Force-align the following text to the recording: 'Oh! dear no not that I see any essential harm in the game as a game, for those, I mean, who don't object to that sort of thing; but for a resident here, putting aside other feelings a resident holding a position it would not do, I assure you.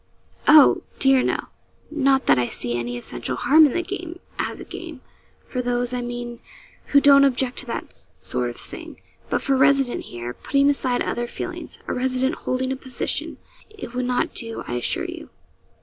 'Oh! 0.47 0.81
dear 0.97 1.21
no 1.21 1.37
not 1.91 2.25
that 2.25 2.39
I 2.39 2.47
see 2.47 2.75
any 2.75 2.97
essential 2.97 3.35
harm 3.35 3.67
in 3.67 3.73
the 3.73 3.83
game 3.83 4.19
as 4.39 4.59
a 4.59 4.63
game, 4.63 5.01
for 5.45 5.61
those, 5.61 5.93
I 5.93 6.01
mean, 6.01 6.39
who 6.87 6.99
don't 6.99 7.23
object 7.23 7.59
to 7.59 7.67
that 7.67 7.93
sort 8.19 8.49
of 8.49 8.55
thing; 8.57 8.99
but 9.29 9.43
for 9.43 9.53
a 9.53 9.57
resident 9.57 10.05
here, 10.05 10.33
putting 10.33 10.71
aside 10.71 11.03
other 11.03 11.27
feelings 11.27 11.77
a 11.87 11.93
resident 11.93 12.33
holding 12.33 12.71
a 12.71 12.75
position 12.75 13.37
it 13.69 13.93
would 13.93 14.05
not 14.05 14.33
do, 14.33 14.63
I 14.67 14.73
assure 14.73 15.05
you. 15.05 15.29